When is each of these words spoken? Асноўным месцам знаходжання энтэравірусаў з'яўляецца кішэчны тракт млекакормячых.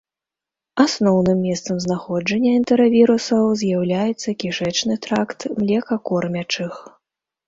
Асноўным 0.83 1.41
месцам 1.47 1.75
знаходжання 1.85 2.53
энтэравірусаў 2.59 3.45
з'яўляецца 3.63 4.29
кішэчны 4.45 4.97
тракт 5.07 5.39
млекакормячых. 5.59 6.73